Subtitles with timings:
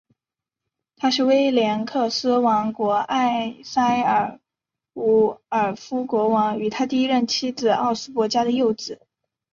[0.95, 4.39] 他是威塞克斯王国埃塞尔
[4.95, 8.99] 伍尔夫国王与第一任妻子奥斯博嘉的幼子。